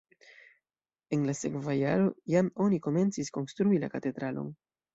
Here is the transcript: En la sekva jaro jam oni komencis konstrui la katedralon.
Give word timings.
En 1.17 1.27
la 1.27 1.35
sekva 1.41 1.75
jaro 1.81 2.09
jam 2.35 2.51
oni 2.67 2.81
komencis 2.89 3.33
konstrui 3.39 3.83
la 3.87 3.95
katedralon. 3.97 4.53